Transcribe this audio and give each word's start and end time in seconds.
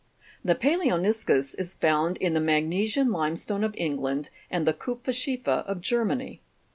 The 0.43 0.55
palaoni'scus 0.55 1.53
is 1.59 1.75
found 1.75 2.17
in 2.17 2.33
the 2.33 2.39
magnesian 2.39 3.11
limestone 3.11 3.63
of 3.63 3.75
England 3.77 4.31
and 4.49 4.65
the 4.65 4.73
kupferzchiefer 4.73 5.63
of 5.67 5.79
Germany. 5.79 6.41